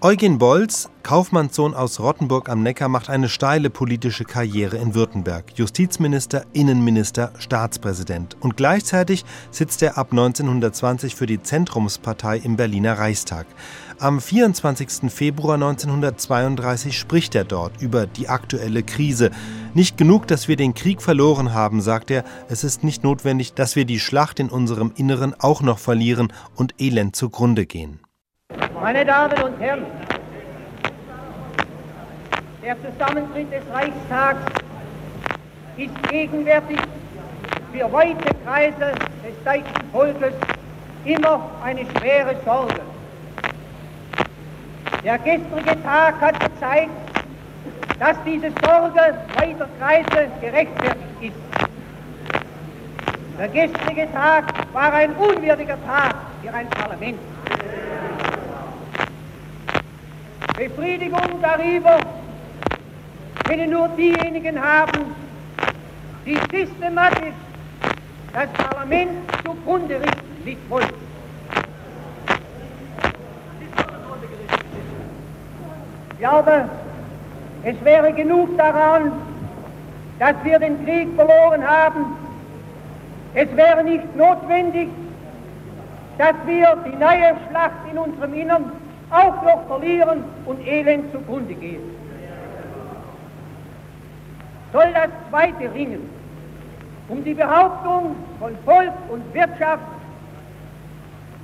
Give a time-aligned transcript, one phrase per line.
[0.00, 5.46] Eugen Bolz, Kaufmannssohn aus Rottenburg am Neckar, macht eine steile politische Karriere in Württemberg.
[5.56, 8.36] Justizminister, Innenminister, Staatspräsident.
[8.38, 13.46] Und gleichzeitig sitzt er ab 1920 für die Zentrumspartei im Berliner Reichstag.
[13.98, 15.10] Am 24.
[15.10, 19.32] Februar 1932 spricht er dort über die aktuelle Krise.
[19.74, 23.74] Nicht genug, dass wir den Krieg verloren haben, sagt er, es ist nicht notwendig, dass
[23.74, 27.98] wir die Schlacht in unserem Inneren auch noch verlieren und elend zugrunde gehen.
[28.80, 29.84] Meine Damen und Herren,
[32.62, 34.40] der Zusammentritt des Reichstags
[35.76, 36.78] ist gegenwärtig
[37.72, 38.94] für weite Kreise
[39.24, 40.32] des deutschen Volkes
[41.04, 42.80] immer eine schwere Sorge.
[45.04, 46.90] Der gestrige Tag hat gezeigt,
[47.98, 51.34] dass diese Sorge weiter Kreise gerechtfertigt ist.
[53.38, 57.18] Der gestrige Tag war ein unwürdiger Tag für ein Parlament.
[60.58, 61.98] Befriedigung darüber
[63.44, 65.14] können nur diejenigen haben,
[66.26, 67.34] die systematisch
[68.32, 69.10] das Parlament
[69.44, 70.88] zugrunde richten nicht wollen.
[76.10, 76.68] Ich glaube,
[77.62, 79.12] es wäre genug daran,
[80.18, 82.16] dass wir den Krieg verloren haben.
[83.34, 84.88] Es wäre nicht notwendig,
[86.18, 88.72] dass wir die neue Schlacht in unserem Innern
[89.10, 91.82] auch noch verlieren und elend zugrunde gehen.
[94.72, 96.08] Soll das zweite Ringen
[97.08, 99.82] um die Behauptung von Volk und Wirtschaft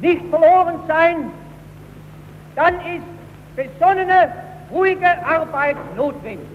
[0.01, 1.31] nicht verloren sein,
[2.55, 3.07] dann ist
[3.57, 4.33] besonnene,
[4.71, 6.47] ruhige Arbeit notwendig.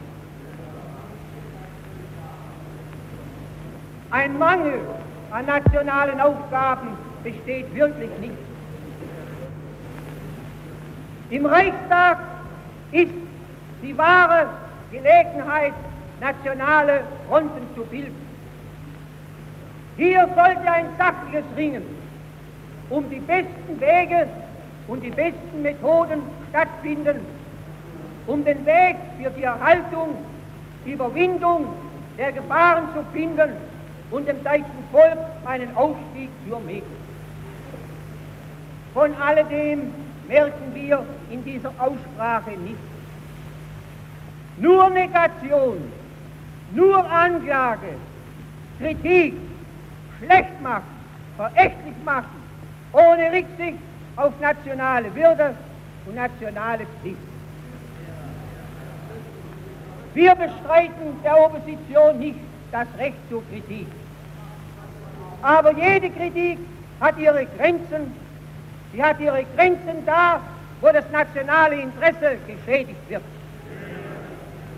[4.12, 4.80] Ein Mangel
[5.32, 6.90] an nationalen Aufgaben
[7.24, 8.49] besteht wirklich nicht.
[11.30, 12.18] Im Reichstag
[12.92, 13.12] ist
[13.84, 14.48] die wahre
[14.92, 15.74] Gelegenheit,
[16.20, 18.16] nationale Fronten zu bilden.
[19.96, 21.84] Hier sollte ein sachliches Ringen
[22.90, 24.28] um die besten Wege
[24.88, 27.20] und die besten Methoden stattfinden,
[28.26, 30.16] um den Weg für die Erhaltung,
[30.86, 31.68] die Überwindung
[32.18, 33.52] der Gefahren zu finden
[34.10, 37.10] und dem deutschen Volk einen Aufstieg zu ermöglichen.
[38.94, 39.94] Von alledem
[40.28, 42.78] merken wir in dieser Aussprache nicht.
[44.58, 45.92] Nur Negation,
[46.74, 47.96] nur Anklage,
[48.80, 49.34] Kritik,
[50.20, 50.84] schlecht machen,
[51.38, 52.44] verächtlich machen,
[52.92, 53.78] ohne Rücksicht
[54.16, 55.56] auf nationale Würde
[56.06, 57.18] und nationale Pflicht.
[60.14, 62.40] Wir bestreiten der Opposition nicht
[62.72, 63.88] das Recht zur Kritik.
[65.42, 66.58] Aber jede Kritik
[67.00, 68.14] hat ihre Grenzen
[68.92, 70.42] Sie hat ihre Grenzen da,
[70.82, 73.22] wo das nationale Interesse geschädigt wird.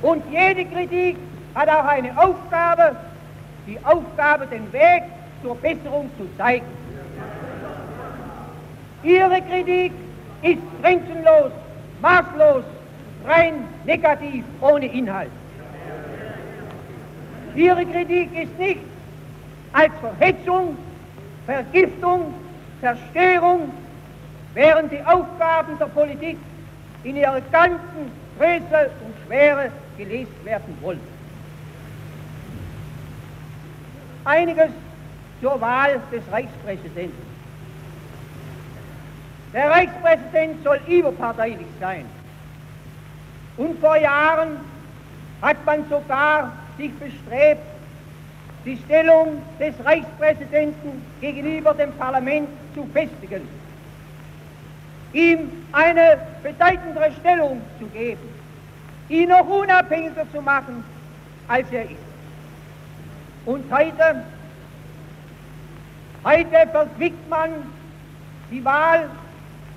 [0.01, 1.17] Und jede Kritik
[1.53, 2.95] hat auch eine Aufgabe,
[3.67, 5.03] die Aufgabe, den Weg
[5.43, 6.65] zur Besserung zu zeigen.
[9.03, 9.91] Ihre Kritik
[10.41, 11.51] ist grenzenlos,
[12.01, 12.63] maßlos,
[13.27, 13.53] rein
[13.85, 15.31] negativ, ohne Inhalt.
[17.55, 18.81] Ihre Kritik ist nicht
[19.73, 20.77] als Verhetzung,
[21.45, 22.33] Vergiftung,
[22.79, 23.71] Zerstörung
[24.53, 26.37] während die Aufgaben der Politik
[27.03, 31.01] in ihrer ganzen Größe und Schwere gelesen werden wollen.
[34.23, 34.69] Einiges
[35.41, 37.31] zur Wahl des Reichspräsidenten.
[39.53, 42.05] Der Reichspräsident soll überparteilich sein.
[43.57, 44.57] Und vor Jahren
[45.41, 47.61] hat man sogar sich bestrebt,
[48.63, 53.60] die Stellung des Reichspräsidenten gegenüber dem Parlament zu festigen
[55.13, 58.21] ihm eine bedeutendere Stellung zu geben,
[59.09, 60.83] ihn noch unabhängiger zu machen,
[61.47, 62.11] als er ist.
[63.45, 64.23] Und heute,
[66.23, 67.49] heute verquickt man
[68.51, 69.09] die Wahl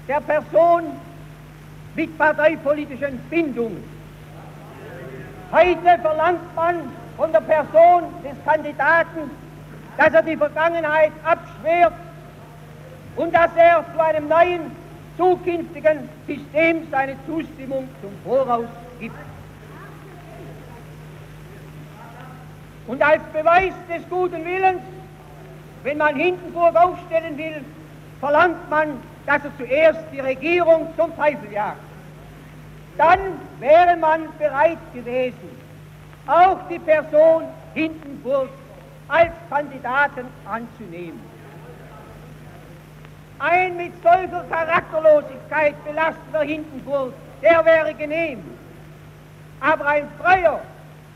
[0.07, 0.85] der Person
[1.95, 3.83] mit parteipolitischen Bindungen.
[5.51, 6.77] Heute verlangt man
[7.17, 9.31] von der Person des Kandidaten,
[9.97, 11.93] dass er die Vergangenheit abschwert
[13.17, 14.84] und dass er zu einem neuen
[15.17, 18.67] zukünftigen System seine Zustimmung zum Voraus
[19.01, 19.17] gibt.
[22.87, 24.83] Und als Beweis des guten Willens,
[25.83, 27.65] wenn man Hindenburg aufstellen will,
[28.21, 31.79] verlangt man, dass er zuerst die Regierung zum Teufel jagt.
[32.99, 33.19] Dann
[33.59, 35.51] wäre man bereit gewesen,
[36.27, 37.45] auch die Person
[37.75, 38.49] Hindenburg
[39.09, 41.21] als Kandidaten anzunehmen.
[43.39, 48.43] Ein mit solcher Charakterlosigkeit belasteter Hindenburg, der wäre genehm.
[49.61, 50.61] Aber ein freier,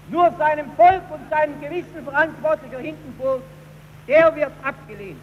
[0.08, 3.42] nur seinem Volk und seinem Gewissen verantwortlicher Hindenburg,
[4.06, 5.20] der wird abgelehnt.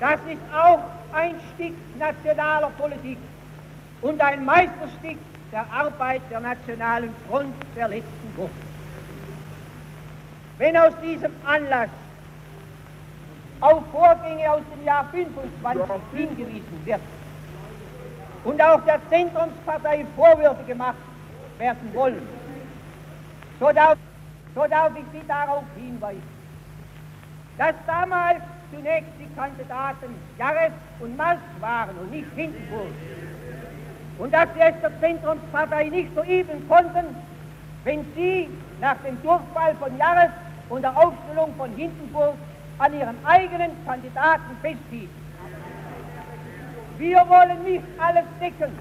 [0.00, 0.82] Das ist auch
[1.14, 3.18] ein Stück nationaler Politik
[4.02, 5.18] und ein Meisterstück
[5.52, 8.50] der Arbeit der Nationalen Front der letzten Woche.
[10.58, 11.88] Wenn aus diesem Anlass
[13.60, 17.00] auf Vorgänge aus dem Jahr 25 hingewiesen wird.
[18.44, 20.96] Und auch der Zentrumspartei Vorwürfe gemacht
[21.58, 22.28] werden wollen,
[23.58, 23.96] so darf,
[24.54, 26.22] so darf ich Sie darauf hinweisen,
[27.56, 28.42] dass damals
[28.74, 32.92] zunächst die Kandidaten Jarres und Malz waren und nicht Hindenburg.
[34.18, 37.16] Und dass sie es der Zentrumspartei nicht so üben konnten,
[37.84, 38.48] wenn sie
[38.80, 40.30] nach dem Durchfall von Jarres
[40.68, 42.34] und der Aufstellung von Hindenburg
[42.78, 45.24] an ihren eigenen Kandidaten festhielten.
[46.98, 48.78] Wir wollen nicht alles decken,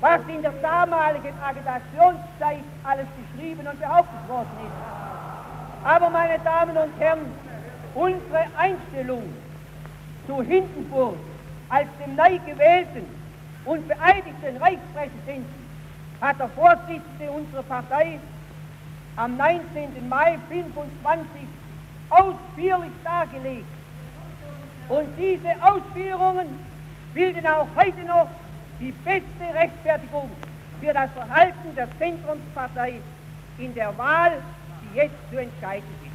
[0.00, 5.86] was in der damaligen Agitationszeit alles geschrieben und behauptet worden ist.
[5.86, 7.26] Aber meine Damen und Herren,
[7.94, 9.22] unsere Einstellung
[10.26, 11.16] zu Hindenburg
[11.70, 13.06] als dem neu gewählten
[13.64, 15.68] und beeidigten Reichspräsidenten
[16.20, 18.18] hat der Vorsitzende unserer Partei
[19.16, 20.08] am 19.
[20.08, 21.48] Mai 25
[22.10, 23.66] ausführlich dargelegt.
[24.88, 26.58] Und diese Ausführungen
[27.14, 28.28] bilden auch heute noch
[28.80, 30.30] die beste Rechtfertigung
[30.80, 32.94] für das Verhalten der Zentrumspartei
[33.58, 34.32] in der Wahl,
[34.82, 36.08] die jetzt zu entscheiden ist.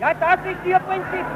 [0.00, 1.26] Ja, das ist Ihr Prinzip.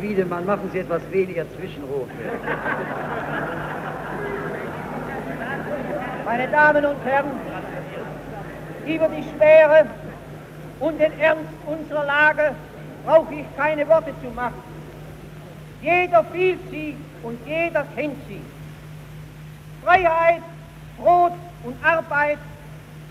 [0.00, 2.08] Wiedemann, machen Sie etwas weniger Zwischenrufe.
[6.24, 7.30] Meine Damen und Herren,
[8.86, 9.86] über die Schwere
[10.80, 12.54] und den Ernst unserer Lage
[13.04, 14.62] brauche ich keine Worte zu machen.
[15.82, 18.40] Jeder fühlt sie und jeder kennt sie.
[19.84, 20.42] Freiheit,
[20.98, 21.32] Brot
[21.64, 22.38] und Arbeit,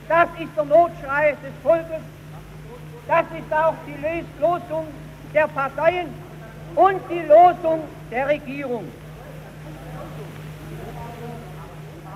[0.07, 2.01] das ist der Notschrei des Volkes.
[3.07, 4.88] Das ist auch die Losung
[5.34, 6.07] der Parteien
[6.75, 8.88] und die Losung der Regierung.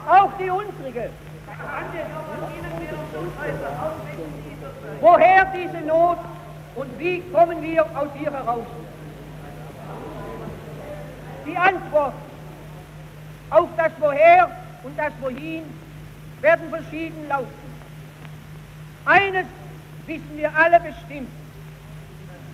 [0.07, 1.10] Auch die unsrige.
[5.02, 6.18] Woher diese Not
[6.75, 8.66] und wie kommen wir aus ihr heraus?
[11.46, 12.13] Die Antwort
[13.50, 14.50] auf das Woher
[14.84, 15.63] und das Wohin
[16.42, 17.66] werden verschieden lauten.
[19.06, 19.46] Eines
[20.06, 21.30] wissen wir alle bestimmt.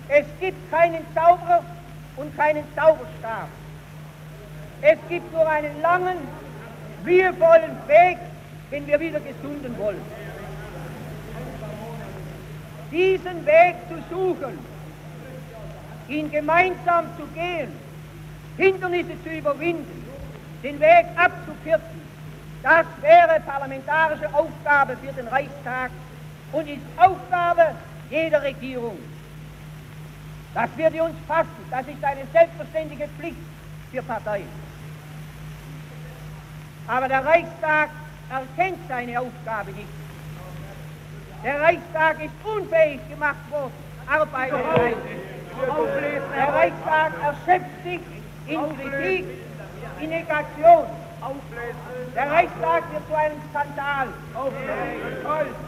[0.08, 1.62] Es gibt keinen Zauberer,
[2.16, 3.48] und keinen Zauberstab.
[4.82, 6.18] Es gibt nur einen langen,
[7.04, 8.18] mühevollen Weg,
[8.70, 10.02] den wir wieder gesunden wollen.
[12.90, 14.58] Diesen Weg zu suchen,
[16.08, 17.72] ihn gemeinsam zu gehen,
[18.56, 20.04] Hindernisse zu überwinden,
[20.62, 22.02] den Weg abzukürzen,
[22.62, 25.90] das wäre parlamentarische Aufgabe für den Reichstag
[26.52, 27.74] und ist Aufgabe
[28.10, 28.98] jeder Regierung.
[30.54, 31.48] Das wird uns fassen.
[31.70, 33.36] Das ist eine selbstverständliche Pflicht
[33.90, 34.48] für Parteien.
[36.86, 37.90] Aber der Reichstag
[38.30, 39.88] erkennt seine Aufgabe nicht.
[41.42, 43.72] Der Reichstag ist unfähig gemacht worden,
[44.06, 44.52] Arbeit.
[46.36, 48.00] Der Reichstag erschöpft sich
[48.46, 49.26] in Kritik,
[50.00, 50.86] in Negation.
[52.14, 54.08] Der Reichstag wird zu einem Skandal.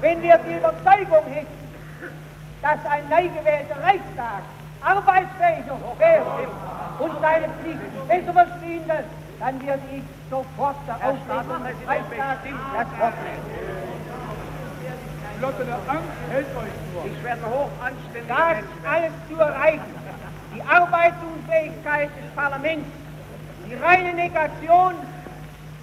[0.00, 1.64] Wenn wir die Überzeugung hätten,
[2.60, 4.42] dass ein neu gewählter Reichstag
[4.84, 6.24] arbeitsfähiger wäre
[6.98, 9.08] und seine Pflichten besser verstehen lässt,
[9.40, 12.38] dann wird ich sofort des Reichstags
[12.74, 13.64] das Wort nehmen.
[17.04, 18.28] Ich werde hoch anständig.
[18.28, 19.94] Das alles zu erreichen,
[20.54, 22.86] die Arbeitsunfähigkeit des Parlaments,
[23.68, 24.94] die reine Negation,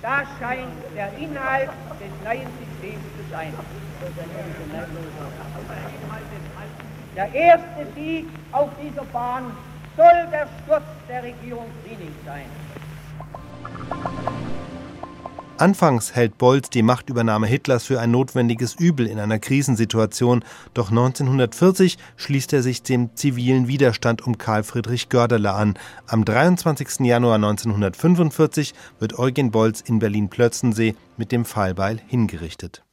[0.02, 3.54] da scheint der Inhalt des neuen Systems zu sein.
[7.16, 9.52] Der erste Sieg auf dieser Bahn
[9.98, 12.46] soll der Sturz der Regierung Griening sein.
[15.58, 22.00] Anfangs hält Bolz die Machtübernahme Hitlers für ein notwendiges Übel in einer Krisensituation, doch 1940
[22.16, 25.78] schließt er sich dem zivilen Widerstand um Karl Friedrich Gördeler an.
[26.08, 27.02] Am 23.
[27.02, 32.84] Januar 1945 wird Eugen Bolz in Berlin-Plötzensee mit dem Fallbeil hingerichtet.